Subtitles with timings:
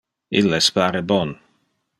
[0.39, 1.37] Illes pare bon.